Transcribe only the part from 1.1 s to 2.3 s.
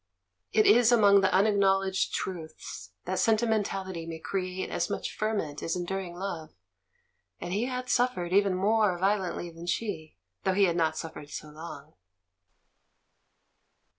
the unacknowledged